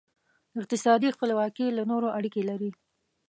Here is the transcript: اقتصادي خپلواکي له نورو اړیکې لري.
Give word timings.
اقتصادي 0.59 1.09
خپلواکي 1.15 1.65
له 1.77 1.83
نورو 1.91 2.07
اړیکې 2.17 2.41
لري. 2.49 2.71